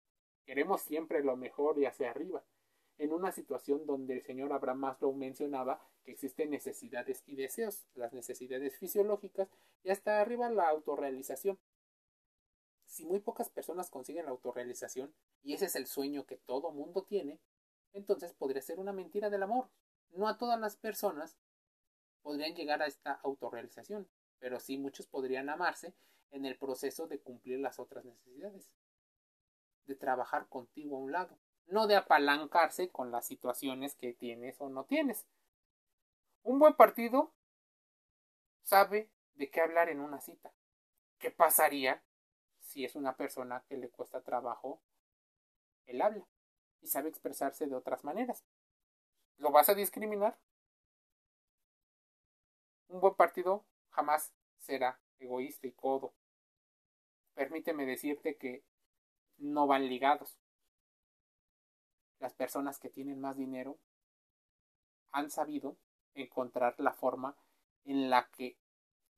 Queremos 0.44 0.82
siempre 0.82 1.22
lo 1.22 1.36
mejor 1.36 1.78
y 1.78 1.86
hacia 1.86 2.10
arriba 2.10 2.44
en 2.98 3.12
una 3.12 3.32
situación 3.32 3.86
donde 3.86 4.14
el 4.14 4.22
señor 4.22 4.52
Abraham 4.52 4.78
Maslow 4.78 5.12
mencionaba 5.12 5.80
que 6.04 6.12
existen 6.12 6.50
necesidades 6.50 7.22
y 7.26 7.36
deseos, 7.36 7.86
las 7.94 8.12
necesidades 8.12 8.76
fisiológicas 8.76 9.48
y 9.82 9.90
hasta 9.90 10.20
arriba 10.20 10.50
la 10.50 10.68
autorrealización. 10.68 11.58
Si 12.86 13.04
muy 13.04 13.20
pocas 13.20 13.48
personas 13.48 13.90
consiguen 13.90 14.26
la 14.26 14.30
autorrealización, 14.30 15.14
y 15.42 15.54
ese 15.54 15.66
es 15.66 15.76
el 15.76 15.86
sueño 15.86 16.26
que 16.26 16.36
todo 16.36 16.70
mundo 16.70 17.02
tiene, 17.02 17.40
entonces 17.92 18.34
podría 18.34 18.62
ser 18.62 18.78
una 18.78 18.92
mentira 18.92 19.30
del 19.30 19.42
amor. 19.42 19.68
No 20.12 20.28
a 20.28 20.36
todas 20.36 20.60
las 20.60 20.76
personas 20.76 21.36
podrían 22.22 22.54
llegar 22.54 22.82
a 22.82 22.86
esta 22.86 23.12
autorrealización, 23.24 24.08
pero 24.38 24.60
sí 24.60 24.78
muchos 24.78 25.06
podrían 25.06 25.48
amarse 25.48 25.94
en 26.30 26.46
el 26.46 26.56
proceso 26.56 27.06
de 27.06 27.20
cumplir 27.20 27.60
las 27.60 27.78
otras 27.78 28.04
necesidades, 28.04 28.70
de 29.86 29.94
trabajar 29.94 30.48
contigo 30.48 30.96
a 30.96 31.00
un 31.00 31.12
lado, 31.12 31.38
no 31.66 31.86
de 31.86 31.96
apalancarse 31.96 32.90
con 32.90 33.10
las 33.10 33.26
situaciones 33.26 33.94
que 33.94 34.12
tienes 34.12 34.60
o 34.60 34.68
no 34.68 34.84
tienes. 34.84 35.26
Un 36.42 36.58
buen 36.58 36.74
partido 36.74 37.32
sabe 38.62 39.10
de 39.34 39.50
qué 39.50 39.60
hablar 39.60 39.88
en 39.88 40.00
una 40.00 40.20
cita. 40.20 40.52
¿Qué 41.18 41.30
pasaría 41.30 42.02
si 42.60 42.84
es 42.84 42.96
una 42.96 43.16
persona 43.16 43.64
que 43.68 43.76
le 43.76 43.88
cuesta 43.88 44.20
trabajo 44.22 44.80
el 45.86 46.00
habla 46.00 46.26
y 46.80 46.88
sabe 46.88 47.08
expresarse 47.08 47.66
de 47.66 47.74
otras 47.74 48.04
maneras? 48.04 48.44
¿Lo 49.38 49.50
vas 49.50 49.68
a 49.68 49.74
discriminar? 49.74 50.38
Un 52.88 53.00
buen 53.00 53.14
partido 53.14 53.64
jamás 53.90 54.32
será 54.58 55.00
egoísta 55.18 55.66
y 55.66 55.72
codo. 55.72 56.12
Permíteme 57.34 57.86
decirte 57.86 58.36
que 58.36 58.62
no 59.38 59.66
van 59.66 59.88
ligados 59.88 60.38
las 62.22 62.32
personas 62.32 62.78
que 62.78 62.88
tienen 62.88 63.20
más 63.20 63.36
dinero 63.36 63.78
han 65.10 65.28
sabido 65.28 65.76
encontrar 66.14 66.76
la 66.78 66.92
forma 66.92 67.36
en 67.84 68.10
la 68.10 68.30
que 68.30 68.56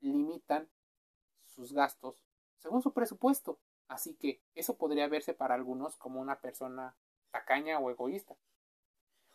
limitan 0.01 0.71
sus 1.45 1.73
gastos 1.75 2.25
según 2.57 2.83
su 2.83 2.95
presupuesto. 2.95 3.61
Así 3.89 4.15
que 4.15 4.41
eso 4.55 4.79
podría 4.79 5.07
verse 5.07 5.35
para 5.35 5.55
algunos 5.55 5.99
como 5.99 6.19
una 6.21 6.41
persona 6.41 6.97
tacaña 7.31 7.79
o 7.79 7.91
egoísta. 7.91 8.37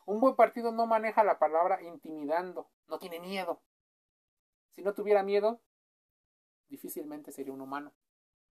Un 0.10 0.20
buen 0.20 0.36
partido 0.36 0.72
no 0.72 0.88
maneja 0.88 1.24
la 1.24 1.38
palabra 1.38 1.84
intimidando, 1.84 2.68
no 2.88 2.98
tiene 2.98 3.20
miedo. 3.20 3.62
Si 4.72 4.82
no 4.82 4.96
tuviera 4.96 5.22
miedo, 5.22 5.62
difícilmente 6.68 7.32
sería 7.32 7.54
un 7.54 7.62
humano. 7.62 7.94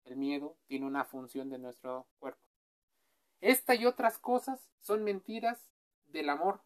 El 0.04 0.18
miedo 0.18 0.58
tiene 0.66 0.84
una 0.84 1.06
función 1.06 1.48
de 1.48 1.56
nuestro 1.56 2.08
cuerpo. 2.18 2.42
Esta 3.40 3.74
y 3.74 3.86
otras 3.86 4.18
cosas 4.18 4.68
son 4.80 5.02
mentiras 5.02 5.70
del 6.04 6.28
amor, 6.28 6.60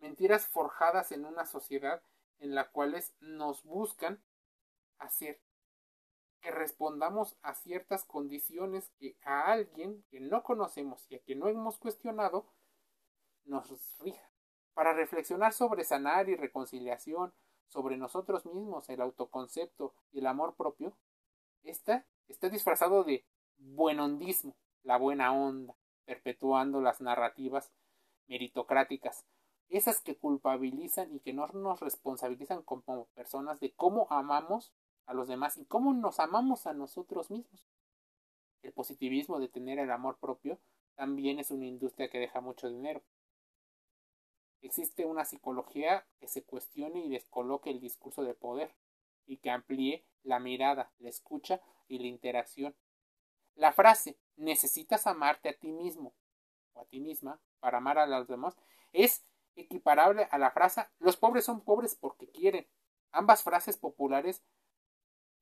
mentiras 0.00 0.48
forjadas 0.48 1.12
en 1.12 1.24
una 1.24 1.46
sociedad 1.46 2.02
en 2.40 2.56
la 2.56 2.72
cual 2.72 3.00
nos 3.20 3.62
buscan 3.62 4.20
hacer 4.98 5.40
que 6.40 6.50
respondamos 6.50 7.36
a 7.42 7.54
ciertas 7.54 8.04
condiciones 8.04 8.90
que 8.98 9.16
a 9.22 9.52
alguien 9.52 10.04
que 10.10 10.18
no 10.18 10.42
conocemos 10.42 11.06
y 11.08 11.14
a 11.14 11.20
quien 11.20 11.38
no 11.38 11.46
hemos 11.46 11.78
cuestionado 11.78 12.52
nos 13.44 13.70
rija. 14.00 14.30
Para 14.74 14.92
reflexionar 14.92 15.52
sobre 15.52 15.84
sanar 15.84 16.28
y 16.28 16.36
reconciliación, 16.36 17.34
sobre 17.66 17.96
nosotros 17.96 18.44
mismos, 18.46 18.88
el 18.88 19.00
autoconcepto 19.00 19.94
y 20.12 20.18
el 20.18 20.26
amor 20.26 20.54
propio, 20.56 20.96
esta 21.62 22.06
está 22.28 22.48
disfrazado 22.48 23.04
de 23.04 23.24
buenondismo, 23.58 24.56
la 24.82 24.96
buena 24.96 25.32
onda, 25.32 25.74
perpetuando 26.04 26.80
las 26.80 27.00
narrativas 27.00 27.72
meritocráticas, 28.26 29.24
esas 29.68 30.00
que 30.00 30.16
culpabilizan 30.16 31.14
y 31.14 31.20
que 31.20 31.32
no 31.32 31.46
nos 31.48 31.80
responsabilizan 31.80 32.62
como 32.62 33.06
personas 33.14 33.60
de 33.60 33.72
cómo 33.72 34.06
amamos 34.10 34.72
a 35.06 35.14
los 35.14 35.28
demás 35.28 35.56
y 35.56 35.64
cómo 35.64 35.92
nos 35.94 36.20
amamos 36.20 36.66
a 36.66 36.74
nosotros 36.74 37.30
mismos. 37.30 37.68
El 38.62 38.72
positivismo 38.72 39.40
de 39.40 39.48
tener 39.48 39.78
el 39.78 39.90
amor 39.90 40.18
propio 40.18 40.58
también 40.94 41.38
es 41.38 41.50
una 41.50 41.66
industria 41.66 42.08
que 42.08 42.18
deja 42.18 42.40
mucho 42.40 42.68
dinero. 42.68 43.02
Existe 44.62 45.04
una 45.04 45.24
psicología 45.24 46.06
que 46.18 46.28
se 46.28 46.44
cuestione 46.44 47.00
y 47.00 47.10
descoloque 47.10 47.70
el 47.70 47.80
discurso 47.80 48.22
de 48.22 48.34
poder 48.34 48.74
y 49.26 49.38
que 49.38 49.50
amplíe 49.50 50.04
la 50.22 50.38
mirada, 50.38 50.92
la 50.98 51.08
escucha 51.08 51.60
y 51.88 51.98
la 51.98 52.06
interacción. 52.06 52.74
La 53.54 53.72
frase 53.72 54.16
necesitas 54.36 55.06
amarte 55.06 55.48
a 55.50 55.58
ti 55.58 55.72
mismo 55.72 56.14
o 56.72 56.80
a 56.80 56.84
ti 56.86 57.00
misma 57.00 57.40
para 57.60 57.78
amar 57.78 57.98
a 57.98 58.06
los 58.06 58.28
demás 58.28 58.56
es 58.92 59.24
equiparable 59.56 60.28
a 60.30 60.38
la 60.38 60.50
frase 60.50 60.86
los 60.98 61.16
pobres 61.16 61.44
son 61.44 61.62
pobres 61.62 61.94
porque 61.94 62.30
quieren. 62.30 62.66
Ambas 63.10 63.42
frases 63.42 63.76
populares 63.76 64.42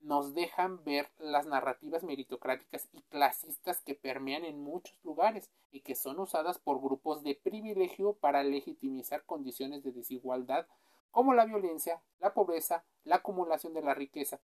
nos 0.01 0.35
dejan 0.35 0.83
ver 0.85 1.11
las 1.19 1.47
narrativas 1.47 2.03
meritocráticas 2.03 2.89
y 2.93 3.03
clasistas 3.03 3.81
que 3.83 3.95
permean 3.95 4.45
en 4.45 4.63
muchos 4.63 4.97
lugares 5.05 5.51
y 5.71 5.81
que 5.81 5.95
son 5.95 6.19
usadas 6.19 6.59
por 6.59 6.81
grupos 6.81 7.23
de 7.23 7.35
privilegio 7.35 8.15
para 8.15 8.43
legitimizar 8.43 9.25
condiciones 9.25 9.83
de 9.83 9.93
desigualdad 9.93 10.67
como 11.11 11.35
la 11.35 11.45
violencia, 11.45 12.03
la 12.19 12.33
pobreza, 12.33 12.85
la 13.05 13.17
acumulación 13.17 13.75
de 13.75 13.83
la 13.83 13.95
riqueza. 13.95 14.41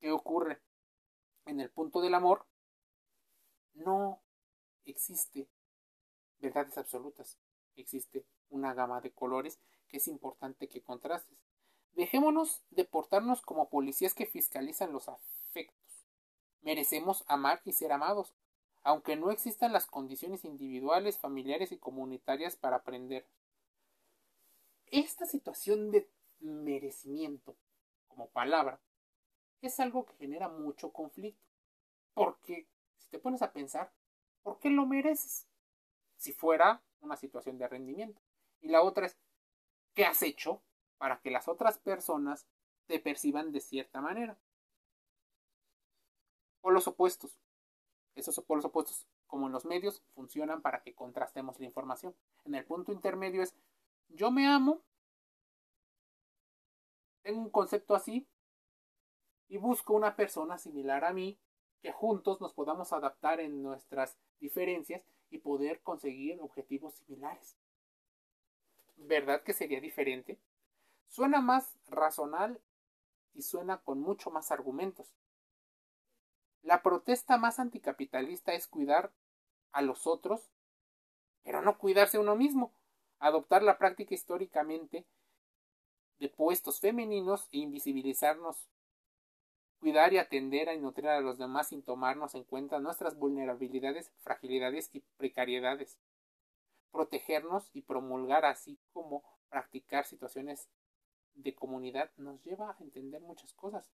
¿Qué 0.00 0.10
ocurre? 0.10 0.60
En 1.46 1.60
el 1.60 1.70
punto 1.70 2.00
del 2.00 2.14
amor 2.14 2.46
no 3.74 4.20
existe 4.84 5.48
verdades 6.38 6.76
absolutas, 6.76 7.38
existe 7.76 8.26
una 8.50 8.74
gama 8.74 9.00
de 9.00 9.12
colores 9.12 9.58
que 9.88 9.96
es 9.98 10.08
importante 10.08 10.68
que 10.68 10.82
contrastes. 10.82 11.41
Dejémonos 11.94 12.62
de 12.70 12.84
portarnos 12.84 13.42
como 13.42 13.68
policías 13.68 14.14
que 14.14 14.26
fiscalizan 14.26 14.92
los 14.92 15.08
afectos. 15.08 16.06
Merecemos 16.62 17.24
amar 17.26 17.60
y 17.64 17.72
ser 17.72 17.92
amados, 17.92 18.34
aunque 18.82 19.16
no 19.16 19.30
existan 19.30 19.72
las 19.72 19.86
condiciones 19.86 20.44
individuales, 20.44 21.18
familiares 21.18 21.70
y 21.72 21.78
comunitarias 21.78 22.56
para 22.56 22.76
aprender. 22.76 23.26
Esta 24.86 25.26
situación 25.26 25.90
de 25.90 26.08
merecimiento 26.40 27.56
como 28.08 28.28
palabra 28.28 28.80
es 29.60 29.78
algo 29.80 30.04
que 30.04 30.16
genera 30.16 30.48
mucho 30.48 30.92
conflicto. 30.92 31.42
Porque 32.14 32.68
si 32.98 33.08
te 33.08 33.18
pones 33.18 33.42
a 33.42 33.52
pensar, 33.52 33.92
¿por 34.42 34.58
qué 34.58 34.70
lo 34.70 34.86
mereces? 34.86 35.46
Si 36.16 36.32
fuera 36.32 36.82
una 37.00 37.16
situación 37.16 37.58
de 37.58 37.68
rendimiento. 37.68 38.20
Y 38.60 38.68
la 38.68 38.82
otra 38.82 39.06
es, 39.06 39.16
¿qué 39.94 40.04
has 40.04 40.22
hecho 40.22 40.62
para 41.02 41.20
que 41.20 41.32
las 41.32 41.48
otras 41.48 41.78
personas 41.78 42.46
te 42.86 43.00
perciban 43.00 43.50
de 43.50 43.58
cierta 43.58 44.00
manera. 44.00 44.38
O 46.60 46.70
los 46.70 46.86
opuestos. 46.86 47.40
Esos 48.14 48.38
polos 48.44 48.64
opuestos, 48.66 49.08
como 49.26 49.48
en 49.48 49.52
los 49.52 49.64
medios, 49.64 50.04
funcionan 50.14 50.62
para 50.62 50.84
que 50.84 50.94
contrastemos 50.94 51.58
la 51.58 51.66
información. 51.66 52.14
En 52.44 52.54
el 52.54 52.64
punto 52.64 52.92
intermedio 52.92 53.42
es, 53.42 53.52
yo 54.10 54.30
me 54.30 54.46
amo, 54.46 54.80
tengo 57.22 57.40
un 57.40 57.50
concepto 57.50 57.96
así, 57.96 58.28
y 59.48 59.56
busco 59.56 59.94
una 59.94 60.14
persona 60.14 60.56
similar 60.56 61.04
a 61.04 61.12
mí, 61.12 61.36
que 61.80 61.90
juntos 61.90 62.40
nos 62.40 62.54
podamos 62.54 62.92
adaptar 62.92 63.40
en 63.40 63.60
nuestras 63.60 64.16
diferencias 64.38 65.02
y 65.30 65.38
poder 65.38 65.80
conseguir 65.82 66.40
objetivos 66.40 66.94
similares. 66.94 67.56
¿Verdad 68.98 69.42
que 69.42 69.52
sería 69.52 69.80
diferente? 69.80 70.38
Suena 71.08 71.40
más 71.40 71.76
razonal 71.86 72.60
y 73.34 73.42
suena 73.42 73.78
con 73.78 74.00
mucho 74.00 74.30
más 74.30 74.50
argumentos. 74.50 75.14
La 76.62 76.82
protesta 76.82 77.38
más 77.38 77.58
anticapitalista 77.58 78.52
es 78.52 78.66
cuidar 78.66 79.12
a 79.72 79.82
los 79.82 80.06
otros, 80.06 80.52
pero 81.42 81.60
no 81.60 81.78
cuidarse 81.78 82.18
uno 82.18 82.36
mismo, 82.36 82.72
adoptar 83.18 83.62
la 83.62 83.78
práctica 83.78 84.14
históricamente 84.14 85.06
de 86.18 86.28
puestos 86.28 86.78
femeninos 86.78 87.48
e 87.50 87.58
invisibilizarnos, 87.58 88.68
cuidar 89.80 90.12
y 90.12 90.18
atender 90.18 90.72
y 90.72 90.78
nutrir 90.78 91.08
a 91.08 91.20
los 91.20 91.38
demás 91.38 91.68
sin 91.68 91.82
tomarnos 91.82 92.36
en 92.36 92.44
cuenta 92.44 92.78
nuestras 92.78 93.16
vulnerabilidades, 93.16 94.12
fragilidades 94.20 94.88
y 94.92 95.00
precariedades, 95.16 95.98
protegernos 96.92 97.70
y 97.72 97.82
promulgar 97.82 98.44
así 98.44 98.78
como 98.92 99.24
practicar 99.48 100.04
situaciones 100.04 100.68
de 101.34 101.54
comunidad 101.54 102.10
nos 102.16 102.42
lleva 102.42 102.70
a 102.70 102.82
entender 102.82 103.20
muchas 103.20 103.52
cosas. 103.54 103.92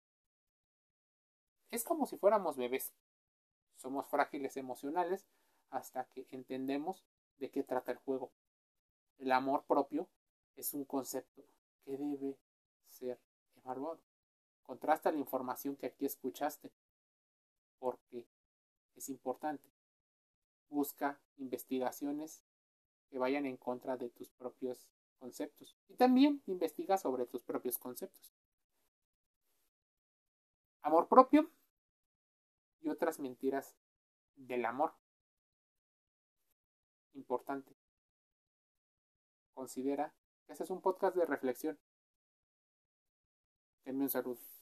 Es 1.70 1.84
como 1.84 2.06
si 2.06 2.16
fuéramos 2.16 2.56
bebés. 2.56 2.94
Somos 3.76 4.06
frágiles 4.06 4.56
emocionales 4.56 5.26
hasta 5.70 6.04
que 6.04 6.26
entendemos 6.30 7.04
de 7.38 7.50
qué 7.50 7.62
trata 7.62 7.92
el 7.92 7.98
juego. 7.98 8.32
El 9.18 9.32
amor 9.32 9.64
propio 9.66 10.08
es 10.56 10.74
un 10.74 10.84
concepto 10.84 11.44
que 11.84 11.96
debe 11.96 12.38
ser 12.88 13.20
evaluado. 13.56 14.00
Contrasta 14.62 15.12
la 15.12 15.18
información 15.18 15.76
que 15.76 15.86
aquí 15.86 16.06
escuchaste, 16.06 16.72
porque 17.78 18.26
es 18.94 19.08
importante. 19.08 19.68
Busca 20.68 21.20
investigaciones 21.36 22.44
que 23.08 23.18
vayan 23.18 23.46
en 23.46 23.56
contra 23.56 23.96
de 23.96 24.10
tus 24.10 24.30
propios 24.30 24.88
conceptos 25.24 25.74
y 25.88 25.96
también 25.96 26.42
investiga 26.44 26.98
sobre 26.98 27.24
tus 27.24 27.42
propios 27.42 27.78
conceptos. 27.78 28.34
Amor 30.82 31.08
propio 31.08 31.50
y 32.82 32.90
otras 32.90 33.18
mentiras 33.18 33.74
del 34.36 34.66
amor. 34.66 34.92
Importante. 37.14 37.74
Considera 39.54 40.14
que 40.44 40.52
este 40.52 40.64
es 40.64 40.70
un 40.70 40.82
podcast 40.82 41.16
de 41.16 41.24
reflexión. 41.24 41.78
Denme 43.86 44.02
un 44.02 44.10
saludo. 44.10 44.53